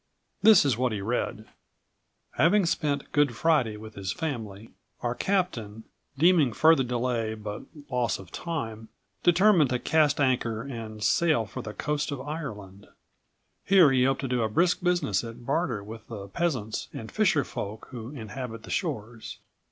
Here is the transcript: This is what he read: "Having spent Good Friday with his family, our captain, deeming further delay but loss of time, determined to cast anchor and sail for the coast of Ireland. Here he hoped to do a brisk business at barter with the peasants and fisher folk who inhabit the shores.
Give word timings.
This 0.41 0.65
is 0.65 0.79
what 0.79 0.93
he 0.93 0.99
read: 0.99 1.45
"Having 2.31 2.65
spent 2.65 3.11
Good 3.11 3.35
Friday 3.35 3.77
with 3.77 3.93
his 3.93 4.11
family, 4.11 4.71
our 5.01 5.13
captain, 5.13 5.83
deeming 6.17 6.53
further 6.53 6.83
delay 6.83 7.35
but 7.35 7.65
loss 7.87 8.17
of 8.17 8.31
time, 8.31 8.89
determined 9.21 9.69
to 9.69 9.77
cast 9.77 10.19
anchor 10.19 10.63
and 10.63 11.03
sail 11.03 11.45
for 11.45 11.61
the 11.61 11.75
coast 11.75 12.09
of 12.09 12.19
Ireland. 12.19 12.87
Here 13.63 13.91
he 13.91 14.03
hoped 14.05 14.21
to 14.21 14.27
do 14.27 14.41
a 14.41 14.49
brisk 14.49 14.81
business 14.81 15.23
at 15.23 15.45
barter 15.45 15.83
with 15.83 16.07
the 16.07 16.27
peasants 16.29 16.87
and 16.91 17.11
fisher 17.11 17.43
folk 17.43 17.89
who 17.91 18.09
inhabit 18.09 18.63
the 18.63 18.71
shores. 18.71 19.37